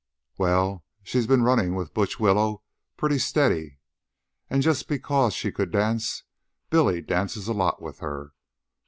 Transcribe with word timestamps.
"Well, 0.39 0.83
she'd 1.03 1.27
been 1.27 1.43
runnin' 1.43 1.75
with 1.75 1.93
Butch 1.93 2.19
Willows 2.19 2.57
pretty 2.97 3.19
steady, 3.19 3.77
an' 4.49 4.61
just 4.61 4.87
because 4.87 5.35
she 5.35 5.51
could 5.51 5.69
dance, 5.69 6.23
Billy 6.71 7.03
dances 7.03 7.47
a 7.47 7.53
lot 7.53 7.83
with 7.83 7.99
her. 7.99 8.31